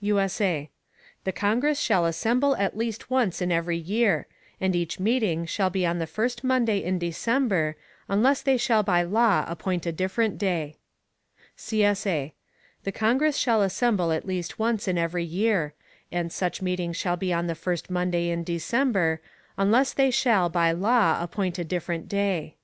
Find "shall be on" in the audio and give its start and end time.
5.46-6.00, 16.92-17.46